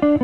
[0.00, 0.16] From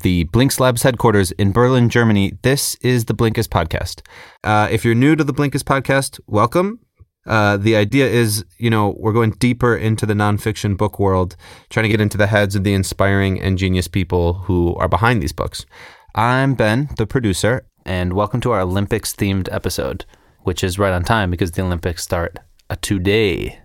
[0.00, 4.00] the Blinks Labs headquarters in Berlin, Germany, this is the Blinkist podcast.
[4.42, 6.80] Uh, if you're new to the Blinkist podcast, welcome.
[7.26, 11.36] Uh, the idea is, you know, we're going deeper into the nonfiction book world,
[11.68, 15.22] trying to get into the heads of the inspiring and genius people who are behind
[15.22, 15.66] these books.
[16.14, 20.04] I'm Ben, the producer, and welcome to our Olympics themed episode,
[20.42, 22.36] which is right on time because the Olympics start
[22.68, 23.60] a today.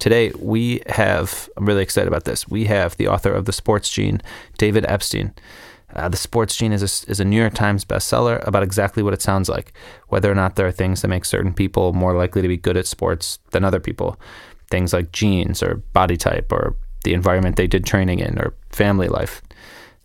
[0.00, 2.48] Today, we have, I'm really excited about this.
[2.48, 4.20] We have the author of The Sports Gene,
[4.58, 5.32] David Epstein.
[5.94, 9.14] Uh, the Sports Gene is a, is a New York Times bestseller about exactly what
[9.14, 9.72] it sounds like,
[10.08, 12.76] whether or not there are things that make certain people more likely to be good
[12.76, 14.18] at sports than other people.
[14.72, 16.74] Things like genes or body type or
[17.04, 19.40] the environment they did training in or family life.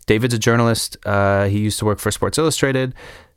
[0.06, 0.96] David's a journalist.
[1.04, 2.94] Uh, he used to work for Sports Illustrated.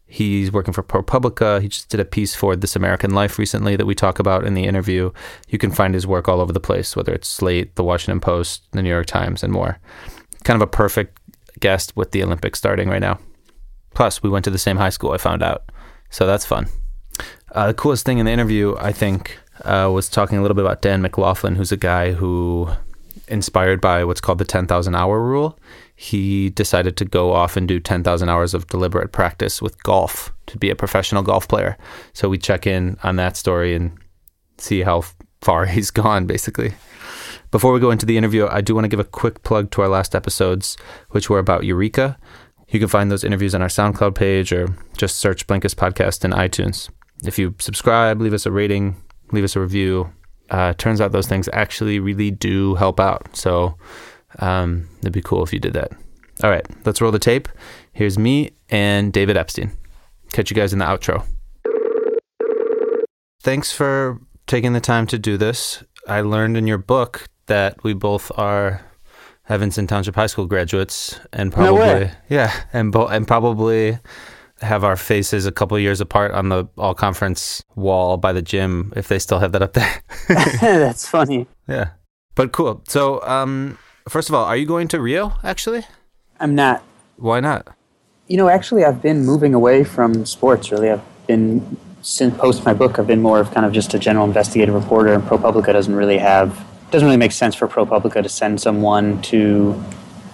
[0.08, 1.62] He's working for ProPublica.
[1.62, 4.54] He just did a piece for This American Life recently that we talk about in
[4.54, 5.12] the interview.
[5.48, 8.68] You can find his work all over the place, whether it's Slate, The Washington Post,
[8.72, 9.80] The New York Times, and more.
[10.44, 11.20] Kind of a perfect
[11.60, 13.20] guest with the Olympics starting right now.
[13.96, 15.64] Plus, we went to the same high school, I found out.
[16.12, 16.68] So that's fun.
[17.52, 20.66] Uh, the coolest thing in the interview, I think, uh, was talking a little bit
[20.66, 22.70] about Dan McLaughlin, who's a guy who,
[23.28, 25.58] inspired by what's called the 10,000 hour rule,
[25.96, 30.58] he decided to go off and do 10,000 hours of deliberate practice with golf to
[30.58, 31.78] be a professional golf player.
[32.14, 33.98] So we check in on that story and
[34.58, 35.04] see how
[35.42, 36.74] far he's gone, basically.
[37.52, 39.82] Before we go into the interview, I do want to give a quick plug to
[39.82, 40.76] our last episodes,
[41.12, 42.18] which were about Eureka.
[42.68, 46.32] You can find those interviews on our SoundCloud page or just search Blinkist Podcast in
[46.32, 46.90] iTunes.
[47.24, 49.02] If you subscribe, leave us a rating,
[49.32, 50.12] leave us a review.
[50.50, 53.36] Uh, turns out those things actually really do help out.
[53.36, 53.78] So
[54.40, 55.92] um, it'd be cool if you did that.
[56.44, 57.48] All right, let's roll the tape.
[57.94, 59.72] Here's me and David Epstein.
[60.32, 61.26] Catch you guys in the outro.
[63.42, 65.84] Thanks for taking the time to do this.
[66.08, 68.84] I learned in your book that we both are
[69.50, 74.00] Evanston Township High School graduates, and probably no yeah, and bo- and probably
[74.62, 78.92] have our faces a couple years apart on the all conference wall by the gym
[78.96, 80.02] if they still have that up there.
[80.28, 81.48] That's funny.
[81.68, 81.92] Yeah,
[82.36, 82.82] but cool.
[82.88, 85.84] So, um, First of all, are you going to Rio actually?
[86.40, 86.84] I'm not.
[87.18, 87.76] Why not?
[88.28, 90.72] You know, actually, I've been moving away from sports.
[90.72, 93.00] Really, I've been since post my book.
[93.00, 96.20] I've been more of kind of just a general investigative reporter, and ProPublica doesn't really
[96.20, 99.84] have doesn't really make sense for ProPublica to send someone to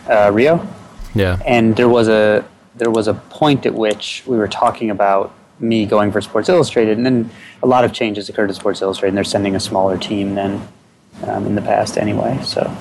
[0.10, 0.68] uh, Rio.
[1.16, 1.42] Yeah.
[1.46, 2.46] And there was a
[2.76, 6.98] there was a point at which we were talking about me going for Sports Illustrated,
[6.98, 7.30] and then
[7.64, 10.68] a lot of changes occurred at Sports Illustrated, and they're sending a smaller team than
[11.24, 12.38] um, in the past anyway.
[12.44, 12.76] So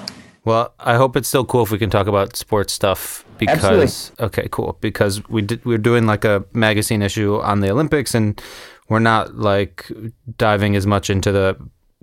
[0.44, 4.26] well, I hope it's still cool if we can talk about sports stuff because Absolutely.
[4.26, 4.78] okay, cool.
[4.80, 8.40] Because we did we're doing like a magazine issue on the Olympics and
[8.88, 9.90] we're not like
[10.38, 11.56] diving as much into the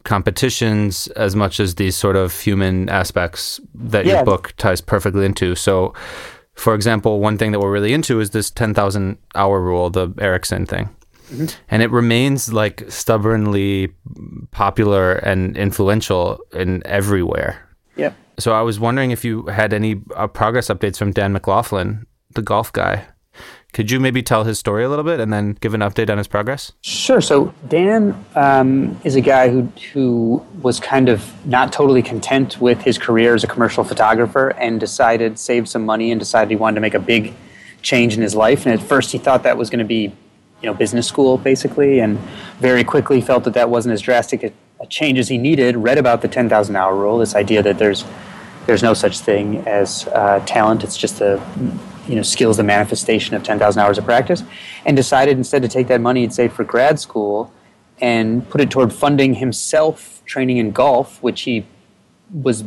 [0.03, 4.15] competitions as much as these sort of human aspects that yeah.
[4.15, 5.55] your book ties perfectly into.
[5.55, 5.93] So
[6.53, 10.65] for example, one thing that we're really into is this 10,000 hour rule, the Ericsson
[10.65, 10.89] thing.
[11.29, 11.45] Mm-hmm.
[11.69, 13.93] And it remains like stubbornly
[14.51, 17.67] popular and influential in everywhere.
[17.95, 18.15] Yep.
[18.39, 22.41] So I was wondering if you had any uh, progress updates from Dan McLaughlin, the
[22.41, 23.07] golf guy.
[23.73, 26.17] Could you maybe tell his story a little bit and then give an update on
[26.17, 26.71] his progress?
[26.81, 27.21] Sure.
[27.21, 32.81] So Dan um, is a guy who who was kind of not totally content with
[32.81, 36.75] his career as a commercial photographer and decided saved some money and decided he wanted
[36.75, 37.33] to make a big
[37.81, 38.65] change in his life.
[38.65, 40.03] And at first he thought that was going to be,
[40.61, 42.17] you know, business school basically, and
[42.59, 44.43] very quickly felt that that wasn't as drastic
[44.79, 45.75] a, a change as he needed.
[45.77, 48.05] Read about the ten thousand hour rule, this idea that there's
[48.65, 50.83] there's no such thing as uh, talent.
[50.83, 51.41] It's just the
[52.07, 54.43] you know skills, the manifestation of 10,000 hours of practice,
[54.85, 57.51] and decided instead to take that money he'd saved for grad school
[57.99, 61.66] and put it toward funding himself training in golf, which he
[62.31, 62.63] was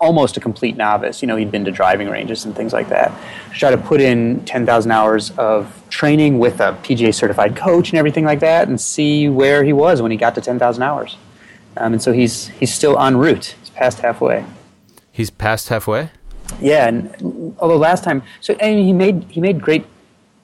[0.00, 1.22] almost a complete novice.
[1.22, 3.12] You know, he'd been to driving ranges and things like that.
[3.52, 8.24] Try to put in 10,000 hours of training with a PGA certified coach and everything
[8.24, 11.16] like that and see where he was when he got to 10,000 hours.
[11.78, 13.56] Um, and so he's, he's still en route.
[13.60, 14.44] He's past halfway.
[15.12, 16.10] He's past halfway.
[16.60, 19.84] Yeah, and although last time, so and he made he made great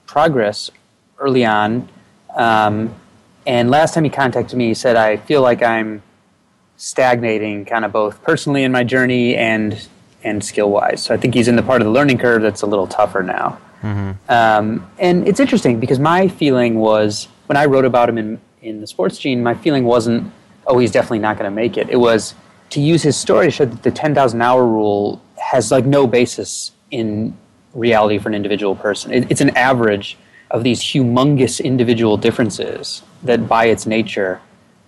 [0.05, 0.69] progress
[1.17, 1.89] early on,
[2.35, 2.93] um,
[3.45, 6.03] and last time he contacted me, he said, "I feel like I'm
[6.77, 9.87] stagnating, kind of both personally in my journey and
[10.23, 12.61] and skill wise." So I think he's in the part of the learning curve that's
[12.61, 13.57] a little tougher now.
[13.81, 14.11] Mm-hmm.
[14.31, 18.81] Um, and it's interesting because my feeling was when I wrote about him in in
[18.81, 20.31] the Sports Gene, my feeling wasn't,
[20.67, 22.35] "Oh, he's definitely not going to make it." It was
[22.71, 26.71] to use his story to show that the 10,000 hour rule has like no basis
[26.91, 27.35] in
[27.73, 29.13] reality for an individual person.
[29.13, 30.17] It, it's an average
[30.51, 34.41] of these humongous individual differences that by its nature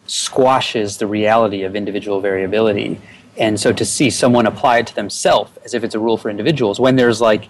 [0.06, 3.00] squashes the reality of individual variability.
[3.38, 6.30] And so to see someone apply it to themselves as if it's a rule for
[6.30, 7.50] individuals when there's like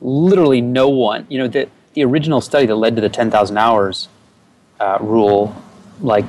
[0.00, 4.08] literally no one, you know, the, the original study that led to the 10,000 hours
[4.80, 5.54] uh, rule,
[6.00, 6.24] like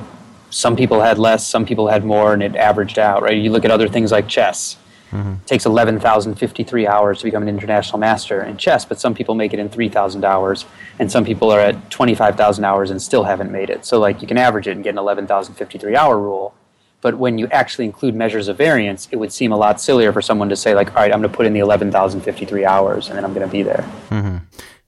[0.50, 3.36] some people had less, some people had more, and it averaged out, right?
[3.36, 4.76] You look at other things like chess.
[5.10, 5.32] Mm-hmm.
[5.32, 9.52] It takes 11,053 hours to become an international master in chess, but some people make
[9.52, 10.66] it in 3,000 hours,
[10.98, 13.84] and some people are at 25,000 hours and still haven't made it.
[13.84, 16.54] So, like, you can average it and get an 11,053 hour rule.
[17.02, 20.20] But when you actually include measures of variance, it would seem a lot sillier for
[20.20, 23.16] someone to say, like, all right, I'm going to put in the 11,053 hours and
[23.16, 23.88] then I'm going to be there.
[24.10, 24.36] Mm-hmm.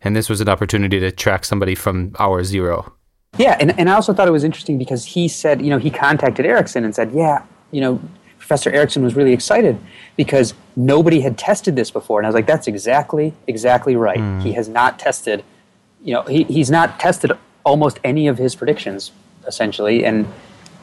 [0.03, 2.93] And this was an opportunity to track somebody from hour zero.
[3.43, 5.91] Yeah, and, and I also thought it was interesting because he said, you know, he
[5.91, 7.43] contacted Ericsson and said, yeah,
[7.73, 8.01] you know,
[8.39, 9.79] Professor Ericsson was really excited
[10.17, 12.21] because nobody had tested this before.
[12.21, 14.19] And I was like, that's exactly, exactly right.
[14.19, 14.43] Mm.
[14.43, 15.43] He has not tested,
[16.05, 17.33] you know, he, he's not tested
[17.65, 19.11] almost any of his predictions,
[19.45, 20.05] essentially.
[20.05, 20.29] And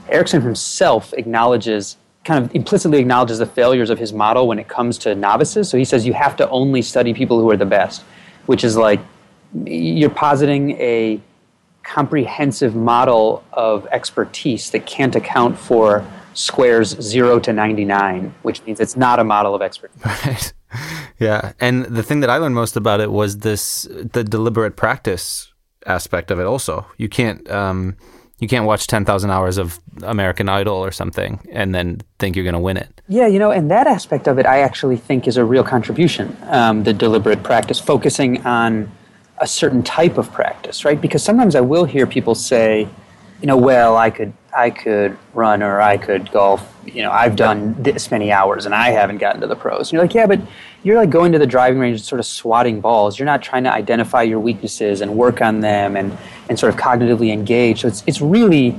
[0.10, 1.96] Ericsson himself acknowledges,
[2.26, 5.70] kind of implicitly acknowledges the failures of his model when it comes to novices.
[5.70, 8.02] So he says you have to only study people who are the best,
[8.48, 9.00] which is like
[9.66, 11.22] you're positing a
[11.90, 18.96] comprehensive model of expertise that can't account for squares 0 to 99, which means it's
[18.96, 20.02] not a model of expertise.
[20.26, 20.54] Right.
[21.20, 21.54] Yeah.
[21.60, 25.52] And the thing that I learned most about it was this the deliberate practice
[25.88, 26.86] aspect of it also.
[26.98, 27.98] You can't um,
[28.38, 32.54] you can't watch 10,000 hours of American Idol or something and then think you're going
[32.54, 33.02] to win it.
[33.08, 36.38] Yeah, you know, and that aspect of it I actually think is a real contribution.
[36.44, 38.92] Um, the deliberate practice, focusing on
[39.40, 41.00] a certain type of practice, right?
[41.00, 42.88] Because sometimes I will hear people say,
[43.42, 46.76] you know, well, I could I could run or I could golf.
[46.86, 49.90] You know, I've done this many hours and I haven't gotten to the pros.
[49.90, 50.42] And you're like, yeah, but
[50.84, 53.20] you're like going to the driving range and sort of swatting balls.
[53.20, 56.18] You're not trying to identify your weaknesses and work on them and,
[56.50, 57.82] and sort of cognitively engage.
[57.82, 58.76] So it's, it's really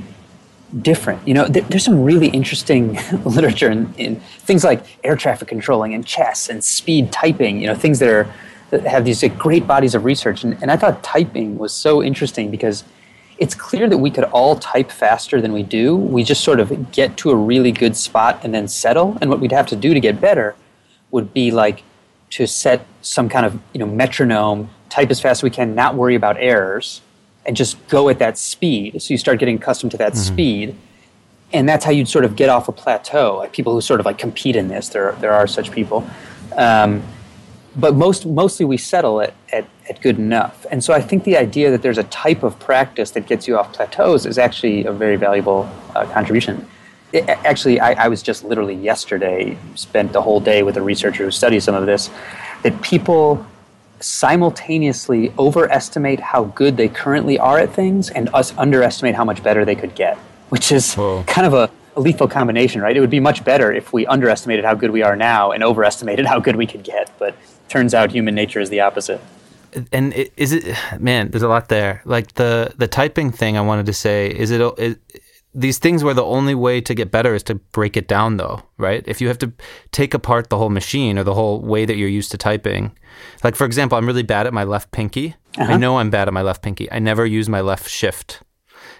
[0.82, 1.26] different.
[1.26, 5.94] You know, th- there's some really interesting literature in, in things like air traffic controlling
[5.94, 8.32] and chess and speed typing, you know, things that are
[8.70, 10.44] that have these great bodies of research.
[10.44, 12.84] And, and I thought typing was so interesting because–
[13.40, 15.96] it's clear that we could all type faster than we do.
[15.96, 19.16] We just sort of get to a really good spot and then settle.
[19.20, 20.54] And what we'd have to do to get better
[21.10, 21.82] would be like
[22.30, 25.94] to set some kind of you know metronome, type as fast as we can, not
[25.94, 27.00] worry about errors,
[27.46, 29.00] and just go at that speed.
[29.00, 30.34] So you start getting accustomed to that mm-hmm.
[30.34, 30.76] speed.
[31.52, 33.38] And that's how you'd sort of get off a plateau.
[33.38, 36.08] Like people who sort of like compete in this, there there are such people.
[36.56, 37.02] Um,
[37.76, 40.66] but most mostly we settle at, at, at good enough.
[40.70, 43.58] And so I think the idea that there's a type of practice that gets you
[43.58, 46.68] off plateaus is actually a very valuable uh, contribution.
[47.12, 51.24] It, actually, I, I, was just literally yesterday spent the whole day with a researcher
[51.24, 52.08] who studies some of this.
[52.62, 53.44] That people
[53.98, 59.64] simultaneously overestimate how good they currently are at things, and us underestimate how much better
[59.64, 60.16] they could get,
[60.50, 61.24] which is Whoa.
[61.26, 62.96] kind of a a lethal combination, right?
[62.96, 66.26] It would be much better if we underestimated how good we are now and overestimated
[66.26, 67.10] how good we could get.
[67.18, 67.34] But
[67.70, 69.20] turns out human nature is the opposite.
[69.92, 71.30] And is it, man?
[71.30, 72.02] There's a lot there.
[72.04, 74.98] Like the the typing thing, I wanted to say, is it, it
[75.54, 78.62] these things where the only way to get better is to break it down, though,
[78.78, 79.02] right?
[79.06, 79.52] If you have to
[79.92, 82.92] take apart the whole machine or the whole way that you're used to typing,
[83.44, 85.36] like for example, I'm really bad at my left pinky.
[85.56, 85.72] Uh-huh.
[85.72, 86.90] I know I'm bad at my left pinky.
[86.90, 88.42] I never use my left shift.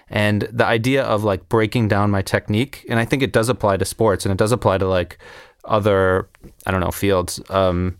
[0.09, 3.77] And the idea of like breaking down my technique, and I think it does apply
[3.77, 5.17] to sports and it does apply to like
[5.63, 6.29] other,
[6.65, 7.41] I don't know, fields.
[7.49, 7.97] Um,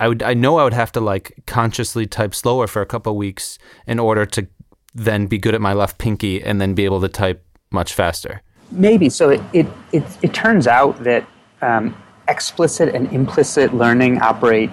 [0.00, 3.16] I would, I know I would have to like consciously type slower for a couple
[3.16, 4.46] weeks in order to
[4.94, 8.42] then be good at my left pinky and then be able to type much faster.
[8.70, 9.08] Maybe.
[9.08, 11.26] So it, it, it, it turns out that
[11.62, 11.96] um,
[12.28, 14.70] explicit and implicit learning operate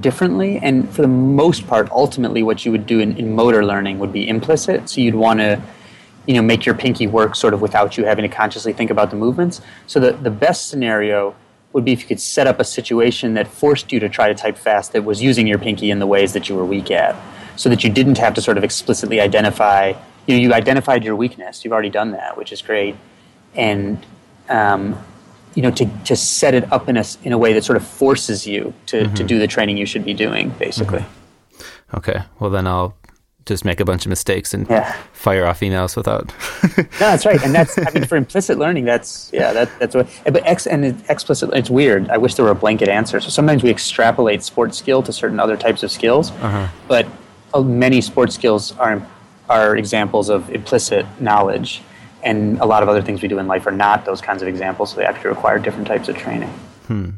[0.00, 0.58] differently.
[0.58, 4.12] And for the most part, ultimately, what you would do in, in motor learning would
[4.12, 4.88] be implicit.
[4.88, 5.60] So you'd want to
[6.26, 9.10] you know make your pinky work sort of without you having to consciously think about
[9.10, 11.34] the movements so the, the best scenario
[11.72, 14.34] would be if you could set up a situation that forced you to try to
[14.34, 17.16] type fast that was using your pinky in the ways that you were weak at
[17.56, 19.92] so that you didn't have to sort of explicitly identify
[20.26, 21.64] you know you identified your weakness.
[21.64, 22.96] You've already done that which is great.
[23.54, 24.04] And
[24.48, 24.98] um,
[25.54, 27.86] you know to, to set it up in a, in a way that sort of
[27.86, 29.14] forces you to, mm-hmm.
[29.14, 31.04] to do the training you should be doing basically.
[31.94, 32.22] Okay.
[32.38, 32.96] Well then i'll
[33.46, 34.92] just make a bunch of mistakes and yeah.
[35.12, 36.32] fire off emails without.
[36.78, 40.08] no, that's right, and that's I mean for implicit learning, that's yeah, that, that's what.
[40.24, 42.08] But ex and explicit, it's weird.
[42.10, 43.20] I wish there were a blanket answer.
[43.20, 46.68] So sometimes we extrapolate sports skill to certain other types of skills, uh-huh.
[46.88, 47.06] but
[47.54, 49.06] uh, many sports skills are
[49.48, 51.82] are examples of implicit knowledge,
[52.22, 54.48] and a lot of other things we do in life are not those kinds of
[54.48, 54.90] examples.
[54.90, 56.50] So they actually require different types of training.
[56.86, 57.10] Hmm.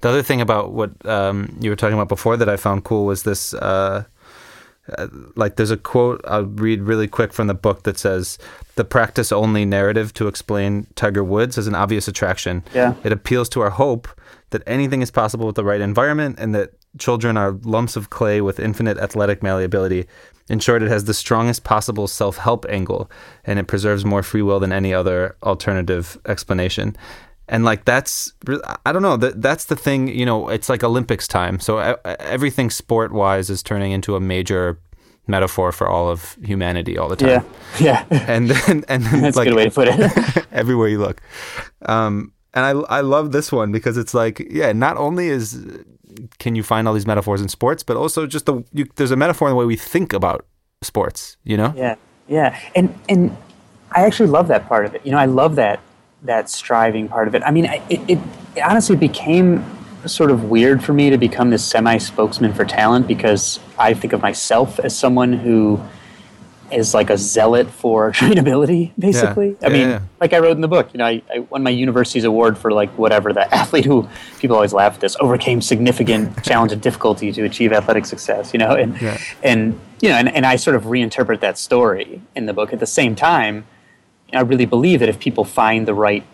[0.00, 3.06] The other thing about what um, you were talking about before that I found cool
[3.06, 3.54] was this.
[3.54, 4.04] Uh,
[4.98, 8.38] uh, like there's a quote I'll read really quick from the book that says
[8.74, 12.64] the practice only narrative to explain Tiger Woods is an obvious attraction.
[12.74, 12.94] Yeah.
[13.04, 14.08] It appeals to our hope
[14.50, 18.40] that anything is possible with the right environment and that children are lumps of clay
[18.40, 20.06] with infinite athletic malleability.
[20.48, 23.10] In short, it has the strongest possible self help angle
[23.44, 26.96] and it preserves more free will than any other alternative explanation.
[27.48, 28.32] And like that's,
[28.86, 31.60] I don't know, that, that's the thing, you know, it's like Olympics time.
[31.60, 34.78] So everything sport wise is turning into a major
[35.26, 37.44] metaphor for all of humanity all the time.
[37.80, 38.24] Yeah, yeah.
[38.26, 40.46] And then, and then that's like, a good way to put it.
[40.52, 41.20] everywhere you look.
[41.86, 45.58] Um, and I, I love this one because it's like, yeah, not only is
[46.38, 49.16] can you find all these metaphors in sports, but also just the you, there's a
[49.16, 50.46] metaphor in the way we think about
[50.82, 51.36] sports.
[51.44, 51.72] You know?
[51.76, 51.96] Yeah,
[52.28, 53.36] yeah, and and
[53.92, 55.04] I actually love that part of it.
[55.04, 55.80] You know, I love that
[56.22, 57.42] that striving part of it.
[57.44, 58.18] I mean, it, it,
[58.56, 59.64] it honestly became
[60.06, 64.12] sort of weird for me to become this semi spokesman for talent because I think
[64.12, 65.80] of myself as someone who
[66.72, 69.56] is like a zealot for trainability, basically.
[69.60, 69.66] Yeah.
[69.66, 70.00] I mean, yeah.
[70.20, 72.72] like I wrote in the book, you know, I, I, won my university's award for
[72.72, 77.30] like whatever the athlete who people always laugh at this overcame significant challenge and difficulty
[77.32, 79.18] to achieve athletic success, you know, and yeah.
[79.42, 82.72] and you know, and, and I sort of reinterpret that story in the book.
[82.72, 83.66] At the same time,
[84.32, 86.24] I really believe that if people find the right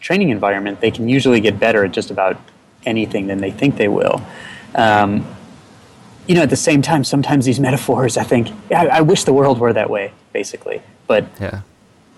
[0.00, 2.36] training environment, they can usually get better at just about
[2.86, 4.22] anything than they think they will.
[4.74, 5.26] Um,
[6.26, 9.32] you know, at the same time, sometimes these metaphors, I think, I, I wish the
[9.32, 10.82] world were that way, basically.
[11.06, 11.62] But yeah.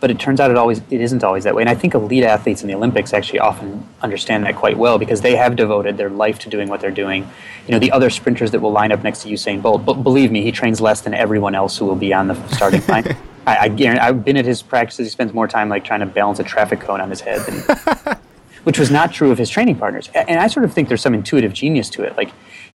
[0.00, 2.24] But it turns out it always it isn't always that way, and I think elite
[2.24, 6.08] athletes in the Olympics actually often understand that quite well because they have devoted their
[6.08, 7.28] life to doing what they're doing.
[7.66, 10.32] You know, the other sprinters that will line up next to Usain Bolt, but believe
[10.32, 13.14] me, he trains less than everyone else who will be on the starting line.
[13.46, 15.06] I, I guarantee, I've been at his practices.
[15.06, 18.18] He spends more time like trying to balance a traffic cone on his head, than,
[18.64, 20.10] which was not true of his training partners.
[20.14, 22.16] And I sort of think there's some intuitive genius to it.
[22.16, 22.32] Like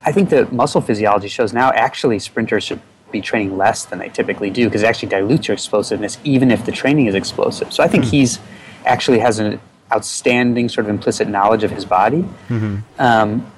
[0.02, 4.08] I think the muscle physiology shows now actually sprinters should be training less than they
[4.08, 7.72] typically do because it actually dilutes your explosiveness even if the training is explosive.
[7.72, 8.12] So I think mm-hmm.
[8.12, 8.38] he's
[8.86, 9.60] actually has an
[9.92, 12.22] outstanding sort of implicit knowledge of his body.
[12.48, 12.76] Mm-hmm.
[12.98, 13.50] Um,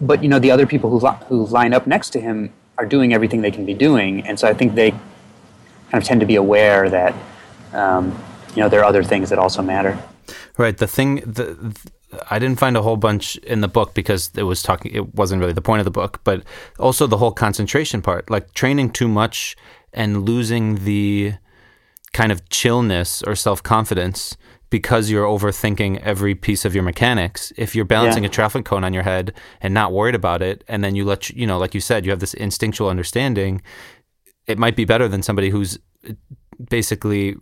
[0.00, 2.86] but you know the other people who li- who line up next to him are
[2.86, 4.92] doing everything they can be doing, and so I think they
[5.90, 7.14] kind of tend to be aware that
[7.72, 8.18] um,
[8.54, 9.98] you know there are other things that also matter.
[10.56, 10.76] Right.
[10.76, 11.76] The thing the
[12.30, 14.94] I didn't find a whole bunch in the book because it was talking.
[14.94, 16.42] It wasn't really the point of the book, but
[16.78, 19.56] also the whole concentration part, like training too much
[19.92, 21.34] and losing the
[22.12, 24.36] kind of chillness or self confidence
[24.70, 27.52] because you're overthinking every piece of your mechanics.
[27.56, 28.28] If you're balancing yeah.
[28.28, 31.30] a traffic cone on your head and not worried about it, and then you let
[31.30, 33.62] you know, like you said, you have this instinctual understanding,
[34.46, 35.78] it might be better than somebody who's
[36.68, 37.36] basically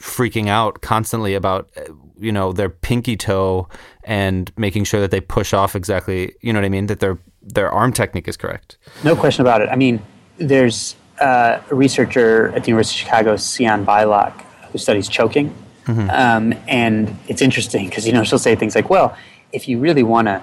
[0.00, 1.70] freaking out constantly about
[2.18, 3.68] you know their pinky toe
[4.04, 7.18] and making sure that they push off exactly you know what I mean that their
[7.42, 8.78] their arm technique is correct.
[9.04, 9.68] No question about it.
[9.68, 10.00] I mean,
[10.38, 14.32] there's uh, a researcher at the University of Chicago, Sian Beilock
[14.70, 16.08] who studies choking, mm-hmm.
[16.10, 19.16] um, and it's interesting because you know she'll say things like, "Well,
[19.52, 20.42] if you really want to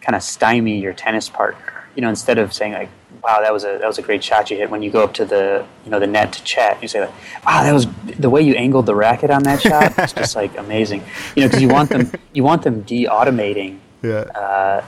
[0.00, 2.88] kind of stymie your tennis partner, you know, instead of saying like,
[3.28, 4.70] wow, that was a that was a great shot you hit.
[4.70, 7.12] When you go up to the you know the net to chat, you say like,
[7.46, 7.86] wow, that was
[8.18, 9.92] the way you angled the racket on that shot.
[9.98, 11.02] it's just like amazing,
[11.36, 14.20] you know, because you want them you want them de-automating yeah.
[14.34, 14.84] uh,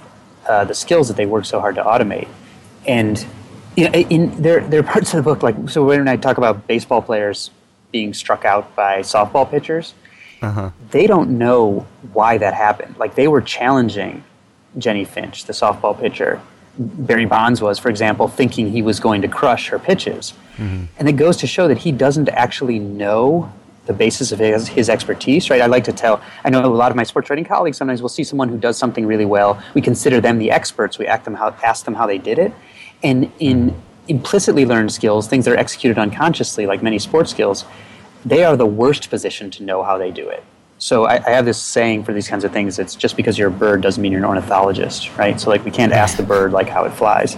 [0.49, 2.29] uh, the skills that they work so hard to automate,
[2.87, 3.27] and
[3.77, 6.39] you know, in there there are parts of the book like so when I talk
[6.39, 7.51] about baseball players
[7.93, 9.95] being struck out by softball pitchers.
[10.43, 10.71] Uh-huh.
[10.91, 12.97] They don't know why that happened.
[12.97, 14.25] Like they were challenging
[14.79, 16.41] Jennie Finch, the softball pitcher,
[16.79, 20.35] Barry Bonds was, for example, thinking he was going to crush her pitches.
[20.57, 20.85] Mm-hmm.
[20.99, 23.53] And it goes to show that he doesn't actually know
[23.87, 25.61] the basis of his, his expertise, right?
[25.61, 28.09] I like to tell, I know a lot of my sports writing colleagues sometimes will
[28.09, 29.61] see someone who does something really well.
[29.75, 30.99] We consider them the experts.
[30.99, 32.53] We ask them how, ask them how they did it.
[33.03, 33.75] And in
[34.09, 37.65] implicitly learned skills, things that are executed unconsciously, like many sports skills,
[38.25, 40.45] they are the worst position to know how they do it.
[40.81, 42.79] So I, I, have this saying for these kinds of things.
[42.79, 45.39] It's just because you're a bird doesn't mean you're an ornithologist, right?
[45.39, 47.37] So like we can't ask the bird like how it flies.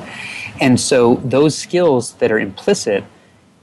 [0.60, 3.02] And so those skills that are implicit,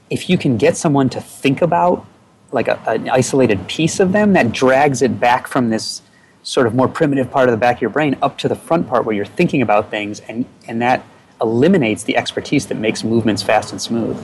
[0.09, 2.05] if you can get someone to think about
[2.51, 6.01] like a, an isolated piece of them, that drags it back from this
[6.43, 8.89] sort of more primitive part of the back of your brain up to the front
[8.89, 11.05] part where you're thinking about things, and and that
[11.41, 14.21] eliminates the expertise that makes movements fast and smooth.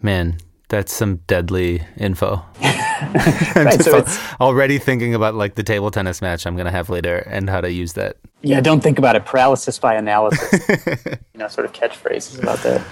[0.00, 2.42] Man, that's some deadly info.
[3.56, 4.04] right, so
[4.40, 7.60] already thinking about like the table tennis match I'm going to have later and how
[7.60, 8.16] to use that.
[8.42, 9.24] Yeah, don't think about it.
[9.24, 10.68] Paralysis by analysis.
[11.06, 12.84] you know, sort of catchphrases about that.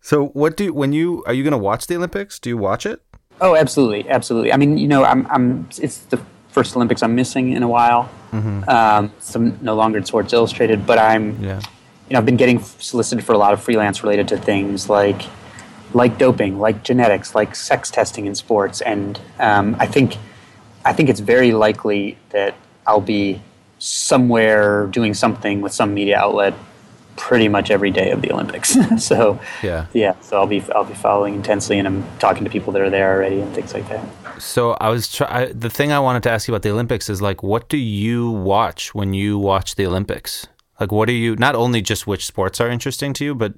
[0.00, 2.38] So, what do you, when you are you going to watch the Olympics?
[2.38, 3.00] Do you watch it?
[3.40, 4.52] Oh, absolutely, absolutely.
[4.52, 8.10] I mean, you know, I'm, I'm it's the first Olympics I'm missing in a while.
[8.32, 8.68] Mm-hmm.
[8.68, 11.42] Um, so I'm no longer in Sports Illustrated, but I'm.
[11.42, 11.60] Yeah
[12.12, 15.22] you know, I've been getting solicited for a lot of freelance related to things like
[15.94, 20.16] like doping, like genetics, like sex testing in sports, and um, I think
[20.84, 22.54] I think it's very likely that
[22.86, 23.40] I'll be
[23.78, 26.54] somewhere doing something with some media outlet
[27.16, 28.76] pretty much every day of the Olympics.
[29.04, 29.86] so Yeah.
[29.92, 30.14] yeah.
[30.20, 33.14] So I'll be I'll be following intensely, and I'm talking to people that are there
[33.14, 34.04] already and things like that.
[34.40, 37.08] So I was try- I, the thing I wanted to ask you about the Olympics
[37.10, 40.46] is like, what do you watch when you watch the Olympics?
[40.80, 43.54] Like, what are you not only just which sports are interesting to you, but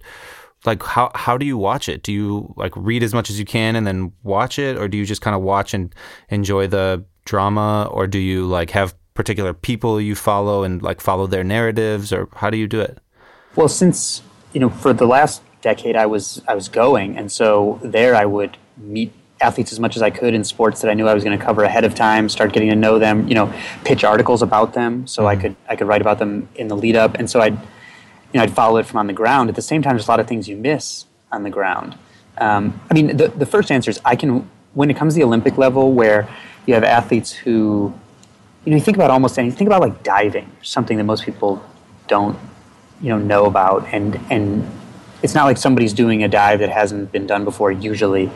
[0.64, 2.02] like how how do you watch it?
[2.02, 4.96] Do you like read as much as you can and then watch it, or do
[4.96, 5.94] you just kind of watch and
[6.28, 11.26] enjoy the drama, or do you like have particular people you follow and like follow
[11.26, 12.98] their narratives, or how do you do it?
[13.56, 17.78] Well, since you know, for the last decade, I was I was going, and so
[17.82, 21.06] there I would meet athletes as much as I could in sports that I knew
[21.06, 22.28] I was going to cover ahead of time.
[22.28, 23.28] Start getting to know them.
[23.28, 23.52] You know,
[23.84, 25.40] pitch articles about them, so I mm.
[25.40, 27.58] could I could write about them in the lead up, and so I'd
[28.34, 29.48] you know I'd follow it from on the ground.
[29.48, 31.96] At the same time, there's a lot of things you miss on the ground.
[32.36, 35.24] Um, I mean, the the first answer is I can when it comes to the
[35.24, 36.28] Olympic level where
[36.66, 37.94] you have athletes who
[38.64, 39.56] you know you think about almost anything.
[39.56, 41.64] Think about like diving, something that most people
[42.08, 42.38] don't
[43.00, 44.68] you know know about and and
[45.22, 48.30] it's not like somebody's doing a dive that hasn't been done before usually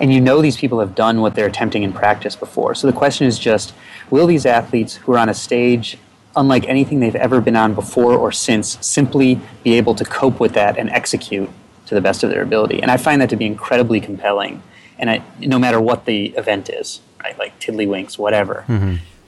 [0.00, 2.92] and you know these people have done what they're attempting in practice before so the
[2.92, 3.74] question is just
[4.10, 5.98] will these athletes who are on a stage
[6.36, 10.52] unlike anything they've ever been on before or since simply be able to cope with
[10.54, 11.48] that and execute
[11.86, 14.62] to the best of their ability and i find that to be incredibly compelling
[14.98, 18.64] and I, no matter what the event is right like tiddlywinks whatever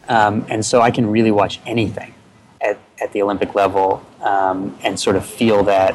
[0.08, 2.14] um, and so i can really watch anything
[2.64, 5.94] at, at the Olympic level um, and sort of feel that,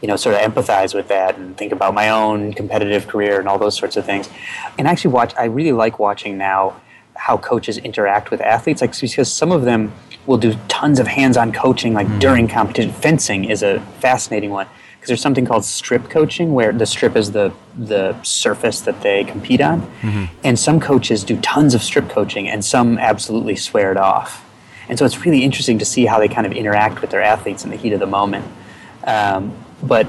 [0.00, 3.48] you know, sort of empathize with that and think about my own competitive career and
[3.48, 4.28] all those sorts of things.
[4.78, 5.34] And actually, watch.
[5.36, 6.80] I really like watching now
[7.16, 9.92] how coaches interact with athletes, like because some of them
[10.26, 12.92] will do tons of hands-on coaching, like during competition.
[12.92, 17.32] Fencing is a fascinating one because there's something called strip coaching, where the strip is
[17.32, 19.90] the the surface that they compete on,
[20.44, 24.44] and some coaches do tons of strip coaching, and some absolutely swear it off.
[24.88, 27.64] And so it's really interesting to see how they kind of interact with their athletes
[27.64, 28.44] in the heat of the moment.
[29.04, 30.06] Um, but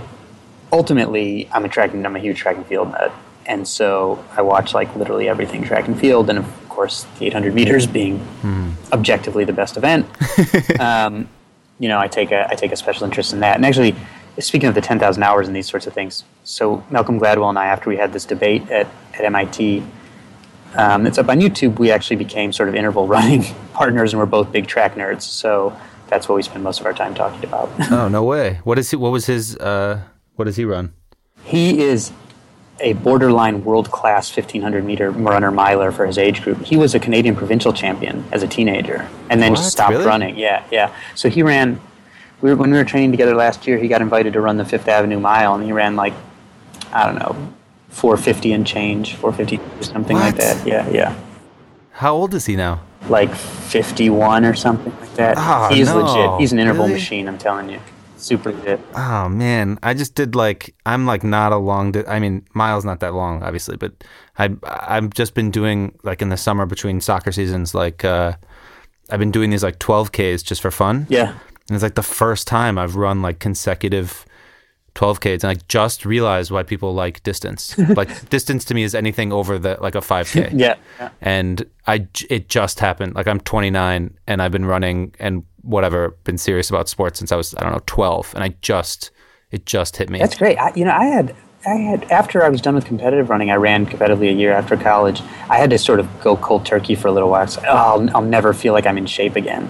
[0.71, 3.11] ultimately, I'm a track I'm a huge track and field nut,
[3.45, 7.53] and so I watch like literally everything track and field, and of course the 800
[7.53, 8.25] meters being
[8.91, 10.05] objectively the best event.
[10.79, 11.27] um,
[11.79, 13.55] you know, I take a I take a special interest in that.
[13.55, 13.95] And actually,
[14.39, 17.67] speaking of the 10,000 hours and these sorts of things, so Malcolm Gladwell and I,
[17.67, 19.83] after we had this debate at, at MIT,
[20.75, 21.79] um, it's up on YouTube.
[21.79, 25.23] We actually became sort of interval running partners, and we're both big track nerds.
[25.23, 25.75] So
[26.07, 27.69] that's what we spend most of our time talking about.
[27.91, 28.59] Oh no way!
[28.63, 28.95] What is he?
[28.95, 29.57] What was his?
[29.57, 30.01] Uh,
[30.35, 30.93] what does he run?
[31.43, 32.11] he is
[32.81, 36.61] a borderline world class 1500 meter runner miler for his age group.
[36.63, 39.57] He was a Canadian provincial champion as a teenager, and then What?
[39.57, 40.05] just stopped Really?
[40.05, 40.37] running.
[40.37, 40.89] Yeah, yeah.
[41.15, 41.79] So he ran.
[42.41, 44.65] We were, when we were training together last year, he got invited to run the
[44.65, 46.13] Fifth Avenue Mile, and he ran like
[46.93, 47.35] I don't know,
[47.89, 50.65] 450 and change, 450 or something like that.
[50.67, 51.15] Yeah, yeah.
[51.93, 52.81] How old is he now?
[53.09, 55.37] Like 51 or something like that.
[55.37, 56.01] Ah, He's no.
[56.03, 56.39] legit.
[56.39, 56.95] He's an interval Really?
[56.99, 57.27] machine.
[57.27, 57.79] I'm telling you,
[58.21, 58.79] super legit.
[58.95, 61.91] Oh man, I just did like I'm like not a long.
[61.91, 64.03] Di- I mean, miles not that long, obviously, but
[64.37, 68.33] I I've just been doing like in the summer between soccer seasons, like uh,
[69.09, 71.07] I've been doing these like 12ks just for fun.
[71.09, 71.31] Yeah.
[71.67, 74.25] And it's like the first time I've run like consecutive
[74.95, 75.43] 12Ks.
[75.43, 77.77] And I just realized why people like distance.
[77.95, 80.51] like distance to me is anything over the like a 5K.
[80.53, 80.75] Yeah.
[80.99, 81.09] yeah.
[81.21, 83.15] And I, it just happened.
[83.15, 87.35] Like I'm 29 and I've been running and whatever, been serious about sports since I
[87.35, 88.33] was, I don't know, 12.
[88.35, 89.11] And I just,
[89.51, 90.19] it just hit me.
[90.19, 90.57] That's great.
[90.57, 93.55] I, you know, I had, I had after I was done with competitive running, I
[93.55, 95.21] ran competitively a year after college.
[95.49, 97.47] I had to sort of go cold turkey for a little while.
[97.47, 99.69] So, oh, I'll, I'll never feel like I'm in shape again.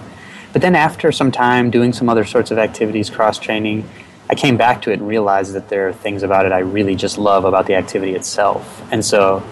[0.52, 3.88] But then after some time doing some other sorts of activities, cross training,
[4.32, 6.96] I came back to it and realized that there are things about it I really
[6.96, 8.82] just love about the activity itself.
[8.90, 9.44] And so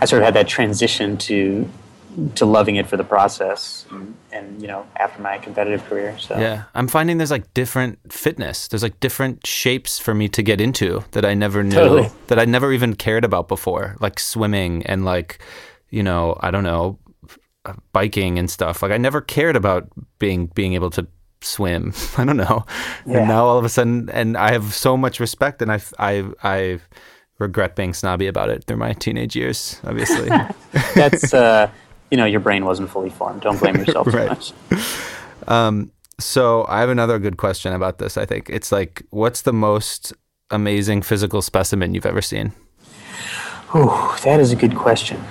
[0.00, 1.68] I sort of had that transition to
[2.34, 6.18] to loving it for the process and, and you know after my competitive career.
[6.18, 8.66] So Yeah, I'm finding there's like different fitness.
[8.66, 12.10] There's like different shapes for me to get into that I never knew Totally.
[12.26, 15.38] that I never even cared about before, like swimming and like
[15.90, 16.98] you know, I don't know,
[17.92, 18.82] biking and stuff.
[18.82, 21.06] Like I never cared about being being able to
[21.40, 21.92] swim.
[22.16, 22.64] I don't know.
[23.06, 23.18] Yeah.
[23.18, 26.24] And now all of a sudden and I have so much respect and I I
[26.42, 26.80] I
[27.38, 30.28] regret being snobby about it through my teenage years, obviously.
[30.94, 31.68] that's uh,
[32.10, 33.42] you know your brain wasn't fully formed.
[33.42, 34.28] Don't blame yourself too Right.
[34.28, 34.52] much.
[36.18, 38.16] So I have another good question about this.
[38.16, 40.14] I think it's like, what's the most
[40.50, 42.52] amazing physical specimen you've ever seen?
[43.74, 43.92] Ooh,
[44.24, 45.22] that is a good question.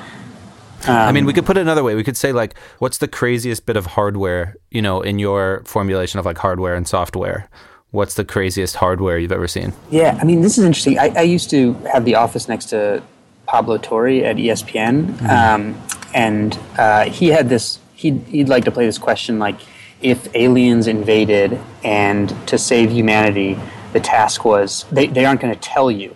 [0.83, 1.95] I mean, we could put it another way.
[1.95, 6.19] We could say like, what's the craziest bit of hardware, you know, in your formulation
[6.19, 7.49] of like hardware and software,
[7.91, 9.73] what's the craziest hardware you've ever seen?
[9.89, 10.99] Yeah, I mean, this is interesting.
[10.99, 13.01] I, I used to have the office next to
[13.47, 15.29] Pablo Torre at ESPN, mm-hmm.
[15.29, 15.81] um,
[16.13, 17.79] and uh, he had this.
[17.93, 19.59] He'd, he'd like to play this question like,
[20.01, 23.57] if aliens invaded and to save humanity,
[23.93, 26.15] the task was they, they aren't going to tell you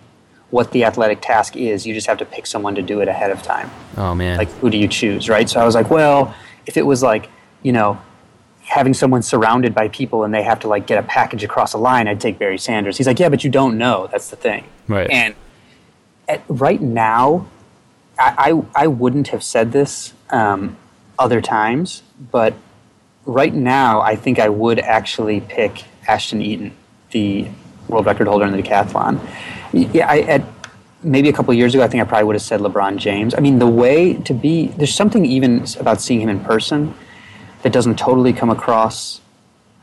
[0.51, 1.85] what the athletic task is.
[1.85, 3.69] You just have to pick someone to do it ahead of time.
[3.97, 4.37] Oh man!
[4.37, 5.49] Like who do you choose, right?
[5.49, 6.33] So I was like, well,
[6.65, 7.29] if it was like
[7.61, 7.99] you know
[8.69, 11.77] having someone surrounded by people and they have to like get a package across a
[11.77, 12.97] line, I'd take Barry Sanders.
[12.97, 14.07] He's like, yeah, but you don't know.
[14.11, 14.63] That's the thing.
[14.87, 15.09] Right.
[15.09, 15.33] And
[16.27, 17.47] at, right now,
[18.19, 20.77] I, I, I wouldn't have said this um,
[21.17, 22.53] other times, but
[23.25, 26.71] right now, I think I would actually pick Ashton Eaton,
[27.09, 27.47] the
[27.87, 29.19] world record holder in the decathlon.
[29.71, 30.43] Yeah, I, at
[31.03, 33.33] maybe a couple years ago, I think I probably would have said LeBron James.
[33.33, 36.93] I mean, the way to be, there's something even about seeing him in person
[37.61, 39.21] that doesn't totally come across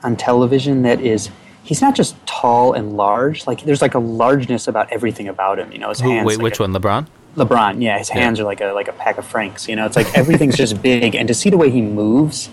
[0.02, 1.30] on television that is
[1.62, 3.46] he's not just tall and large.
[3.46, 5.88] Like there's like a largeness about everything about him you know?
[5.88, 7.06] His hands wait like which a, one lebron?
[7.34, 7.98] Lebron yeah.
[7.98, 8.44] His hands yeah.
[8.44, 9.84] are like a like a pack of franks you know?
[9.84, 11.14] It's like everything's just big.
[11.14, 12.48] And to see the way he moves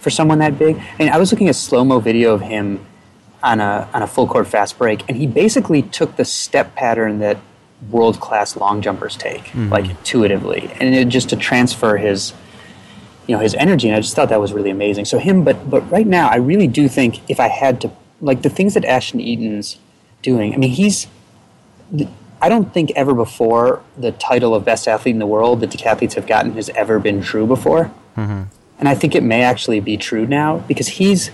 [0.00, 2.84] for someone that big I mean, i was looking at slow-mo video of him
[3.42, 7.18] on a on a full court fast break and he basically took the step pattern
[7.18, 7.38] that
[7.90, 9.68] world class long jumpers take mm-hmm.
[9.68, 12.32] like intuitively and it, just to transfer his
[13.26, 15.68] you know his energy and i just thought that was really amazing so him but
[15.68, 18.84] but right now i really do think if i had to like the things that
[18.84, 19.78] ashton eaton's
[20.22, 21.06] doing i mean he's
[22.40, 26.14] i don't think ever before the title of best athlete in the world that decathletes
[26.14, 28.44] have gotten has ever been true before mm-hmm.
[28.78, 31.30] and i think it may actually be true now because he's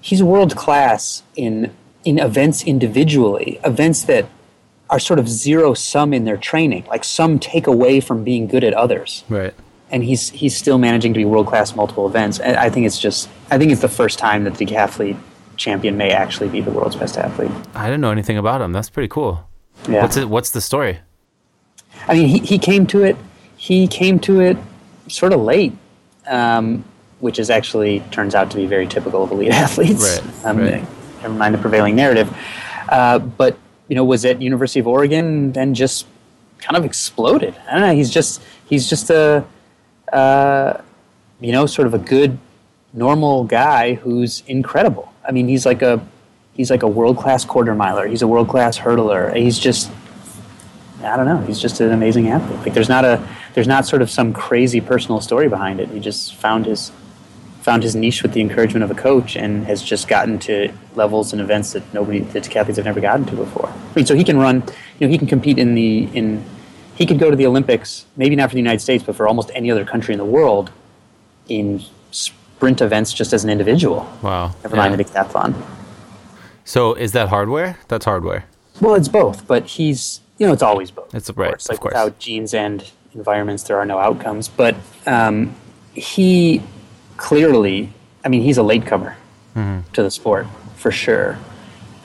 [0.00, 4.26] he's world class in in events individually events that
[4.90, 8.64] are sort of zero sum in their training like some take away from being good
[8.64, 9.54] at others right
[9.90, 12.38] and he's he's still managing to be world class multiple events.
[12.38, 15.18] And I think it's just I think it's the first time that the decathlete
[15.56, 17.50] champion may actually be the world's best athlete.
[17.74, 18.72] I didn't know anything about him.
[18.72, 19.48] That's pretty cool.
[19.88, 20.02] Yeah.
[20.02, 20.98] What's it, What's the story?
[22.06, 23.16] I mean, he, he came to it.
[23.56, 24.56] He came to it
[25.08, 25.72] sort of late,
[26.26, 26.84] um,
[27.20, 30.20] which is actually turns out to be very typical of elite athletes.
[30.22, 30.44] Right.
[30.44, 30.86] Um, right.
[31.22, 32.34] Never mind the prevailing narrative.
[32.88, 36.06] Uh, but you know, was at University of Oregon, then just
[36.58, 37.54] kind of exploded.
[37.68, 37.94] I don't know.
[37.94, 39.44] He's just he's just a
[40.12, 40.80] uh,
[41.40, 42.38] you know, sort of a good,
[42.92, 45.12] normal guy who's incredible.
[45.26, 46.04] I mean, he's like a
[46.54, 48.06] he's like a world class quarter miler.
[48.06, 49.34] He's a world class hurdler.
[49.36, 49.90] He's just
[51.02, 51.38] I don't know.
[51.42, 52.60] He's just an amazing athlete.
[52.60, 55.88] Like there's not a there's not sort of some crazy personal story behind it.
[55.90, 56.90] He just found his
[57.68, 61.34] found his niche with the encouragement of a coach and has just gotten to levels
[61.34, 63.68] and events that nobody that decathletes have never gotten to before.
[63.68, 64.62] I mean, so he can run.
[64.98, 66.42] You know, he can compete in the in
[66.94, 69.50] he could go to the Olympics, maybe not for the United States, but for almost
[69.54, 70.70] any other country in the world
[71.46, 74.08] in sprint events just as an individual.
[74.22, 74.54] Wow.
[74.62, 74.96] Never mind yeah.
[74.96, 75.54] the decathlon.
[76.64, 77.78] So is that hardware?
[77.88, 78.46] That's hardware.
[78.80, 81.14] Well, it's both, but he's, you know, it's always both.
[81.14, 81.68] It's right, course.
[81.68, 81.92] Like of course.
[81.92, 84.48] without genes and environments, there are no outcomes.
[84.48, 85.54] But um,
[85.92, 86.62] he
[87.18, 87.92] clearly,
[88.24, 89.18] I mean, he's a latecomer
[89.54, 89.92] mm-hmm.
[89.92, 91.38] to the sport for sure.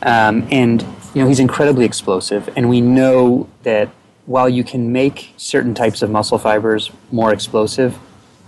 [0.01, 0.81] Um, and,
[1.13, 2.49] you know, he's incredibly explosive.
[2.57, 3.89] And we know that
[4.25, 7.97] while you can make certain types of muscle fibers more explosive,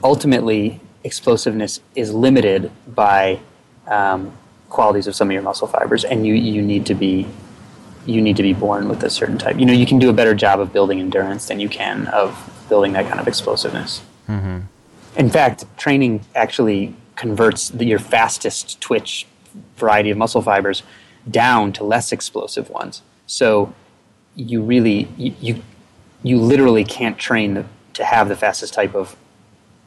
[0.03, 3.39] ultimately explosiveness is limited by
[3.87, 4.35] um,
[4.69, 7.27] qualities of some of your muscle fibers, and you, you need to be
[8.05, 9.57] you need to be born with a certain type.
[9.57, 12.65] You know, you can do a better job of building endurance than you can of
[12.69, 14.03] building that kind of explosiveness.
[14.29, 14.59] Mm-hmm.
[15.17, 19.25] In fact, training actually converts the, your fastest twitch
[19.77, 20.83] variety of muscle fibers
[21.29, 23.01] down to less explosive ones.
[23.25, 23.73] So
[24.35, 25.63] you really you, you,
[26.23, 29.15] you literally can't train to have the fastest type of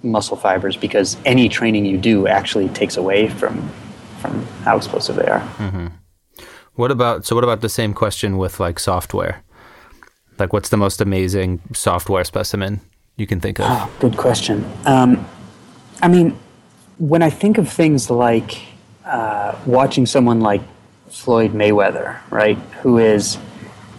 [0.02, 3.70] muscle fibers because any training you do actually takes away from
[4.20, 5.40] from how explosive they are.
[5.58, 5.86] Mm-hmm.
[6.74, 7.34] What about so?
[7.34, 9.42] What about the same question with like software?
[10.38, 12.80] Like, what's the most amazing software specimen
[13.18, 13.66] you can think of?
[13.68, 14.64] Oh, good question.
[14.86, 15.26] Um,
[16.00, 16.38] I mean,
[16.98, 18.58] when I think of things like
[19.04, 20.62] uh, watching someone like
[21.10, 23.38] Floyd Mayweather, right, who is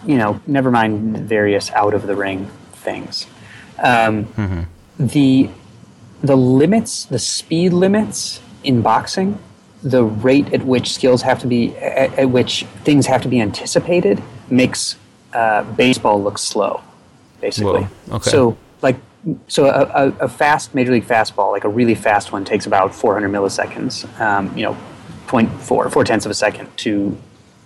[0.05, 3.27] you know, never mind various out of the ring things.
[3.77, 4.61] Um, mm-hmm.
[4.97, 5.49] The
[6.21, 9.39] the limits, the speed limits in boxing,
[9.81, 13.39] the rate at which skills have to be, at, at which things have to be
[13.39, 14.97] anticipated, makes
[15.33, 16.81] uh, baseball look slow,
[17.39, 17.83] basically.
[17.83, 18.15] Whoa.
[18.17, 18.29] Okay.
[18.29, 18.97] So, like,
[19.47, 22.95] so a, a, a, fast major league fastball, like a really fast one, takes about
[22.95, 24.07] 400 milliseconds.
[24.19, 24.77] Um, you know,
[25.27, 27.17] 0.4, four tenths of a second to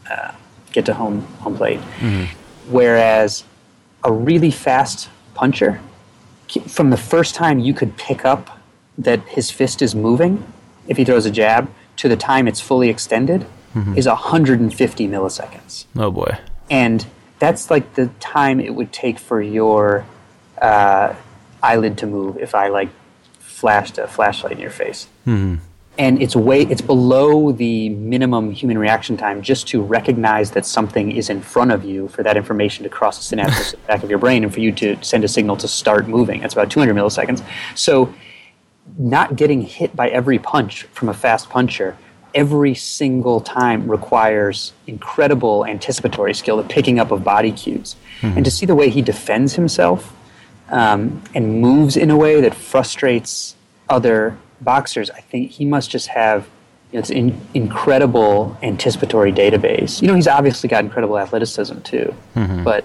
[0.09, 0.31] uh,
[0.71, 1.79] get to home home plate.
[1.99, 2.25] Mm-hmm.
[2.71, 3.43] Whereas
[4.03, 5.79] a really fast puncher,
[6.67, 8.59] from the first time you could pick up
[8.97, 10.45] that his fist is moving,
[10.87, 13.45] if he throws a jab, to the time it's fully extended,
[13.95, 15.85] is 150 milliseconds.
[15.95, 16.37] Oh boy.
[16.69, 17.05] And
[17.39, 20.05] that's like the time it would take for your
[20.61, 21.15] uh,
[21.63, 22.89] eyelid to move if I like
[23.39, 25.07] flashed a flashlight in your face.
[25.25, 25.55] Mm-hmm.
[25.97, 31.11] And it's way it's below the minimum human reaction time just to recognize that something
[31.11, 34.19] is in front of you for that information to cross the synapses back of your
[34.19, 36.41] brain and for you to send a signal to start moving.
[36.41, 37.45] That's about 200 milliseconds.
[37.75, 38.13] So
[38.97, 41.95] not getting hit by every punch from a fast puncher
[42.33, 47.95] every single time requires incredible anticipatory skill, the picking up of body cues.
[48.21, 48.37] Mm-hmm.
[48.37, 50.15] And to see the way he defends himself
[50.73, 53.55] um, and moves in a way that frustrates
[53.87, 56.49] other boxers, I think he must just have
[56.91, 60.01] you know, this in, incredible anticipatory database.
[60.01, 62.13] You know, he's obviously got incredible athleticism too,
[62.63, 62.83] but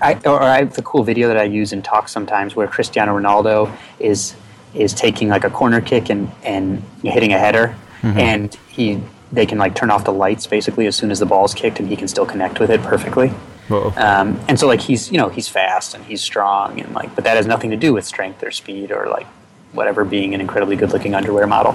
[0.00, 3.16] I, or I have the cool video that I use in talks sometimes where Cristiano
[3.16, 4.34] Ronaldo is
[4.74, 7.76] is taking like a corner kick and and hitting a header,
[8.18, 11.54] and he they can like turn off the lights basically as soon as the ball's
[11.54, 13.32] kicked, and he can still connect with it perfectly.
[13.96, 17.24] Um, and so like he's you know he's fast and he's strong and like but
[17.24, 19.26] that has nothing to do with strength or speed or like
[19.72, 21.72] whatever being an incredibly good looking underwear model.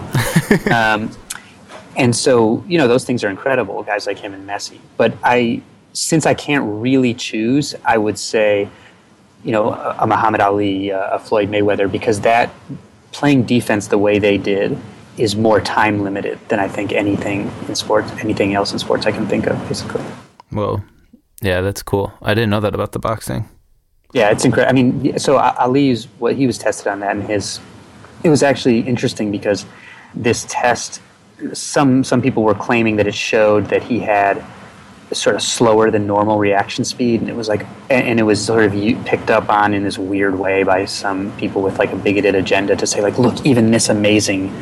[0.71, 1.09] um,
[1.95, 4.79] and so you know those things are incredible guys like him and Messi.
[4.97, 5.61] But I
[5.93, 8.69] since I can't really choose, I would say
[9.43, 12.51] you know a, a Muhammad Ali, a, a Floyd Mayweather because that
[13.11, 14.77] playing defense the way they did
[15.17, 19.11] is more time limited than I think anything in sports anything else in sports I
[19.11, 20.03] can think of basically.
[20.51, 20.83] Whoa.
[21.41, 22.13] Yeah, that's cool.
[22.21, 23.47] I didn't know that about the boxing.
[24.13, 24.79] Yeah, it's incredible.
[24.79, 27.59] I mean, so Ali's what he was tested on that, and his
[28.23, 29.65] it was actually interesting because
[30.15, 31.01] this test,
[31.53, 34.43] some some people were claiming that it showed that he had
[35.13, 38.63] sort of slower than normal reaction speed, and it was like, and it was sort
[38.65, 38.73] of
[39.05, 42.75] picked up on in this weird way by some people with like a bigoted agenda
[42.75, 44.53] to say like, look, even this amazing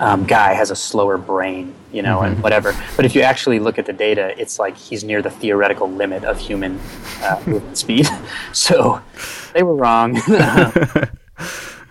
[0.00, 2.74] um, guy has a slower brain, you know, and whatever.
[2.96, 6.24] But if you actually look at the data, it's like he's near the theoretical limit
[6.24, 6.80] of human
[7.22, 8.08] uh, movement speed.
[8.52, 9.00] So
[9.52, 10.20] they were wrong.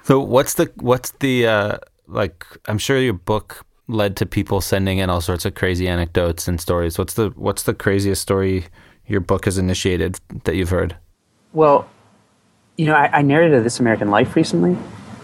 [0.09, 4.99] So what's the what's the uh like I'm sure your book led to people sending
[4.99, 6.97] in all sorts of crazy anecdotes and stories.
[6.97, 8.67] What's the what's the craziest story
[9.05, 10.95] your book has initiated that you've heard?
[11.53, 11.89] well,
[12.77, 14.77] you know, I, I narrated This American Life recently,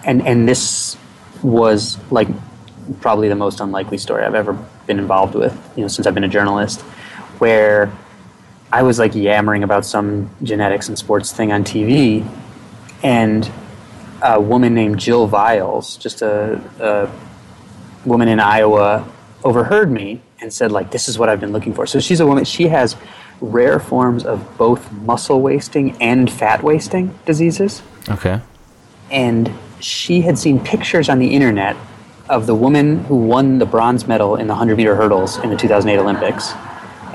[0.03, 0.97] and and this
[1.41, 2.27] was like
[3.01, 4.53] probably the most unlikely story I've ever
[4.87, 5.53] been involved with.
[5.75, 6.81] You know, since I've been a journalist,
[7.39, 7.91] where
[8.71, 12.27] I was like yammering about some genetics and sports thing on TV,
[13.03, 13.49] and
[14.21, 17.09] a woman named Jill Viles, just a, a
[18.05, 19.07] woman in Iowa,
[19.43, 21.85] overheard me and said, like, this is what I've been looking for.
[21.85, 22.95] So she's a woman, she has
[23.41, 27.81] rare forms of both muscle wasting and fat wasting diseases.
[28.09, 28.41] Okay.
[29.11, 31.75] And she had seen pictures on the internet
[32.29, 35.55] of the woman who won the bronze medal in the 100 meter hurdles in the
[35.55, 36.53] 2008 Olympics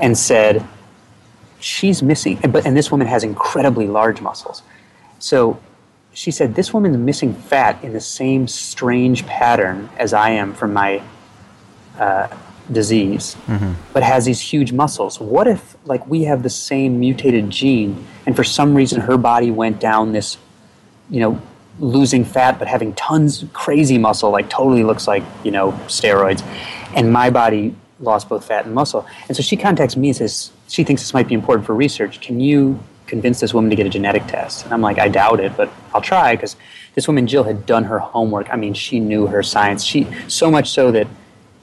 [0.01, 0.65] and said,
[1.59, 4.63] she's missing, and- but, and this woman has incredibly large muscles.
[5.19, 5.59] So
[6.13, 10.73] she said, This woman's missing fat in the same strange pattern as I am from
[10.73, 11.01] my
[11.99, 12.27] uh,
[12.71, 13.35] disease,
[13.93, 15.19] but has these huge muscles.
[15.19, 19.51] What if, like, we have the same mutated gene, and for some reason her body
[19.51, 20.37] went down this,
[21.09, 21.41] you know,
[21.79, 26.43] losing fat but having tons crazy muscle, like totally looks like, you know, steroids,
[26.95, 29.05] and my body lost both fat and muscle.
[29.27, 32.19] And so she contacts me and says, she thinks this might be important for research.
[32.21, 32.79] Can you
[33.11, 34.65] convince this woman to get a genetic test?
[34.65, 36.55] And I'm like, I doubt it, but I'll try because
[36.95, 38.51] this woman Jill had done her homework.
[38.51, 39.83] I mean, she knew her science.
[39.83, 41.07] She so much so that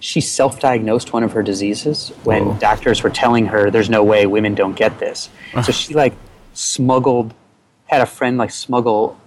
[0.00, 2.58] she self-diagnosed one of her diseases when Whoa.
[2.58, 5.28] doctors were telling her there's no way women don't get this.
[5.64, 6.14] so she like
[6.52, 7.34] smuggled
[7.86, 9.18] had a friend like smuggle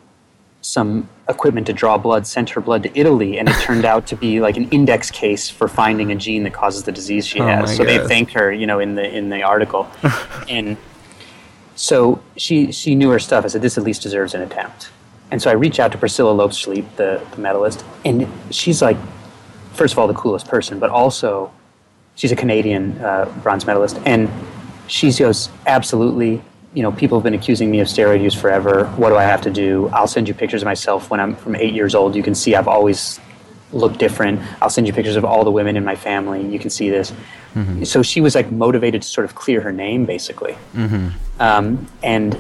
[0.62, 4.16] some equipment to draw blood, sent her blood to Italy, and it turned out to
[4.16, 7.48] be like an index case for finding a gene that causes the disease she Oh
[7.48, 7.76] has.
[7.76, 8.08] So they God.
[8.08, 9.90] thanked her, you know, in the in the article.
[10.50, 10.78] and
[11.82, 13.44] so she she knew her stuff.
[13.44, 14.92] I said, this at least deserves an attempt.
[15.32, 18.98] And so I reach out to Priscilla Lopes-Schliep, the, the medalist, and she's like,
[19.74, 21.52] first of all, the coolest person, but also
[22.16, 24.30] she's a Canadian uh, bronze medalist, and
[24.88, 26.42] she goes, absolutely.
[26.76, 28.86] You know, people have been accusing me of steroid use forever.
[28.98, 29.88] What do I have to do?
[29.88, 32.16] I'll send you pictures of myself when I'm from eight years old.
[32.16, 33.20] You can see I've always
[33.74, 34.42] looked different.
[34.62, 36.46] I'll send you pictures of all the women in my family.
[36.46, 37.14] You can see this.
[37.84, 40.56] So she was like motivated to sort of clear her name, basically.
[41.40, 42.40] Um, and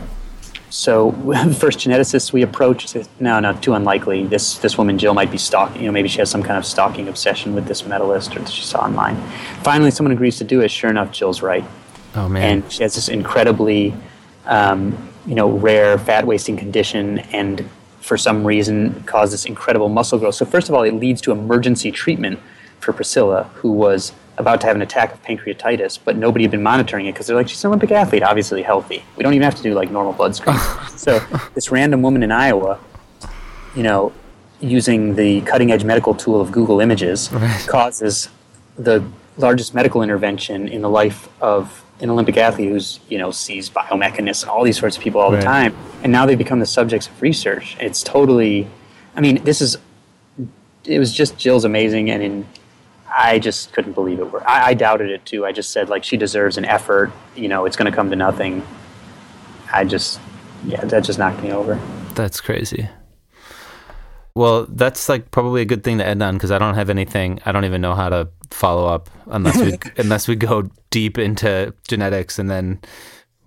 [0.69, 4.25] so the first geneticists we approached said, no, no, too unlikely.
[4.25, 5.81] This this woman Jill might be stalking.
[5.81, 8.49] You know, maybe she has some kind of stalking obsession with this medalist or that
[8.49, 9.17] she saw online.
[9.63, 10.69] Finally, someone agrees to do it.
[10.71, 11.65] Sure enough, Jill's right,
[12.15, 12.43] Oh man.
[12.63, 13.93] and she has this incredibly,
[14.45, 17.67] um, you know, rare fat wasting condition, and
[18.01, 20.35] for some reason caused this incredible muscle growth.
[20.35, 22.39] So first of all, it leads to emergency treatment
[22.79, 26.63] for Priscilla, who was about to have an attack of pancreatitis, but nobody had been
[26.63, 29.03] monitoring it because they're like, she's an Olympic athlete, obviously healthy.
[29.15, 30.61] We don't even have to do like normal blood screens.
[30.95, 31.19] so
[31.53, 32.79] this random woman in Iowa,
[33.75, 34.11] you know,
[34.59, 37.67] using the cutting edge medical tool of Google Images, right.
[37.67, 38.29] causes
[38.77, 39.03] the
[39.37, 44.41] largest medical intervention in the life of an Olympic athlete who's you know sees biomechanists
[44.41, 45.39] and all these sorts of people all right.
[45.39, 47.77] the time, and now they become the subjects of research.
[47.79, 48.67] It's totally,
[49.15, 49.77] I mean, this is,
[50.85, 52.47] it was just Jill's amazing, and in,
[53.15, 54.27] I just couldn't believe it.
[54.47, 55.45] I, I doubted it too.
[55.45, 57.11] I just said like she deserves an effort.
[57.35, 58.65] You know, it's going to come to nothing.
[59.71, 60.19] I just,
[60.65, 61.79] yeah, that just knocked me over.
[62.15, 62.89] That's crazy.
[64.33, 67.39] Well, that's like probably a good thing to end on because I don't have anything.
[67.45, 71.73] I don't even know how to follow up unless we unless we go deep into
[71.87, 72.79] genetics, and then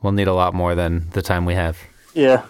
[0.03, 1.79] we'll need a lot more than the time we have.
[2.15, 2.45] Yeah.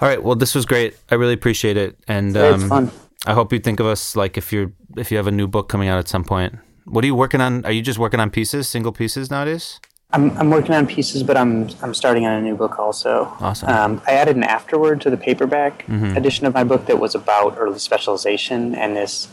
[0.00, 0.22] All right.
[0.22, 0.96] Well, this was great.
[1.10, 2.90] I really appreciate it, and um, fun.
[3.26, 5.68] I hope you think of us like if you're if you have a new book
[5.68, 6.54] coming out at some point.
[6.84, 7.64] What are you working on?
[7.64, 9.80] Are you just working on pieces, single pieces nowadays?
[10.10, 13.24] I'm, I'm working on pieces, but I'm I'm starting on a new book also.
[13.40, 13.68] Awesome.
[13.68, 16.16] Um, I added an afterword to the paperback mm-hmm.
[16.16, 19.28] edition of my book that was about early specialization and this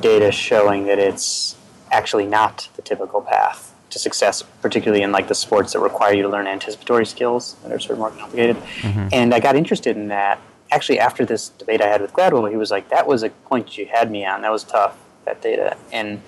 [0.00, 1.54] data showing that it's
[1.92, 6.22] actually not the typical path to success, particularly in like the sports that require you
[6.22, 8.56] to learn anticipatory skills that are sort of more complicated.
[8.56, 9.08] Mm-hmm.
[9.12, 12.50] And I got interested in that actually after this debate I had with Gladwell.
[12.50, 14.42] He was like, "That was a point you had me on.
[14.42, 14.98] That was tough.
[15.26, 16.22] That data." And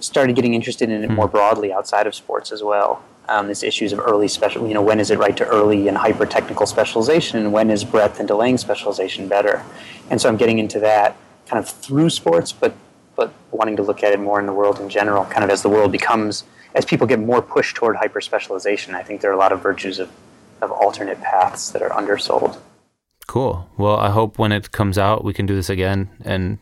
[0.00, 1.32] started getting interested in it more hmm.
[1.32, 3.02] broadly outside of sports as well.
[3.28, 5.96] Um, this issues of early special, you know, when is it right to early and
[5.96, 9.64] hyper technical specialization, and when is breadth and delaying specialization better?
[10.10, 12.74] And so I'm getting into that kind of through sports, but
[13.16, 15.62] but wanting to look at it more in the world in general, kind of as
[15.62, 16.44] the world becomes,
[16.76, 18.94] as people get more pushed toward hyper specialization.
[18.94, 20.10] I think there are a lot of virtues of
[20.62, 22.58] of alternate paths that are undersold.
[23.26, 23.68] Cool.
[23.76, 26.58] Well, I hope when it comes out, we can do this again, and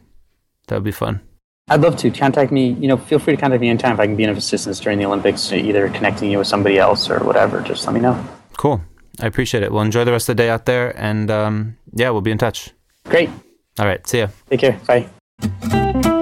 [0.67, 1.21] that would be fun.
[1.69, 2.73] I'd love to contact me.
[2.73, 4.99] You know, feel free to contact me anytime if I can be of assistance during
[4.99, 7.61] the Olympics, either connecting you with somebody else or whatever.
[7.61, 8.23] Just let me know.
[8.57, 8.83] Cool.
[9.21, 9.73] I appreciate it.
[9.73, 12.39] Well, enjoy the rest of the day out there, and um, yeah, we'll be in
[12.39, 12.71] touch.
[13.05, 13.31] Great.
[13.79, 14.05] All right.
[14.07, 14.29] See ya.
[14.51, 14.81] Take care.
[14.87, 16.14] Bye.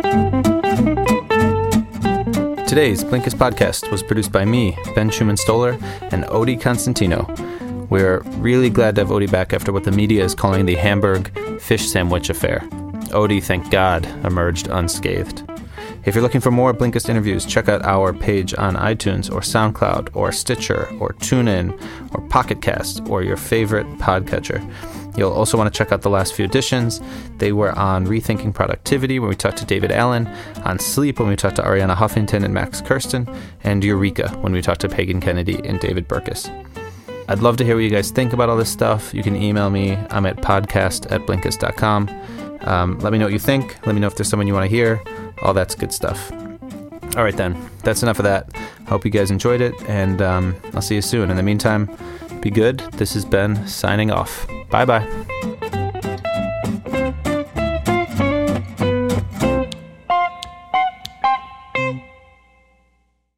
[2.73, 5.73] Today's Blinkist podcast was produced by me, Ben Schumann Stoller,
[6.11, 7.29] and Odie Constantino.
[7.91, 11.61] We're really glad to have Odie back after what the media is calling the Hamburg
[11.61, 12.61] fish sandwich affair.
[13.11, 15.47] Odie, thank God, emerged unscathed.
[16.07, 20.17] If you're looking for more Blinkist interviews, check out our page on iTunes or SoundCloud
[20.17, 21.73] or Stitcher or TuneIn
[22.15, 24.67] or Pocketcast or your favorite podcatcher.
[25.17, 27.01] You'll also want to check out the last few editions.
[27.39, 30.27] They were on Rethinking Productivity when we talked to David Allen,
[30.65, 33.29] on Sleep when we talked to Arianna Huffington and Max Kersten,
[33.63, 36.51] and Eureka when we talked to Pagan Kennedy and David Burkus.
[37.29, 39.15] I'd love to hear what you guys think about all this stuff.
[39.15, 39.97] You can email me.
[40.11, 42.09] I'm at podcast at blinkist.com.
[42.63, 43.77] Um, let me know what you think.
[43.87, 45.03] Let me know if there's someone you want to hear.
[45.43, 46.31] All that's good stuff.
[47.17, 47.57] All right, then.
[47.85, 48.55] That's enough of that.
[48.87, 51.31] Hope you guys enjoyed it, and um, I'll see you soon.
[51.31, 51.89] In the meantime,
[52.43, 52.81] be good.
[52.93, 54.47] This has been signing off.
[54.69, 55.52] Bye bye.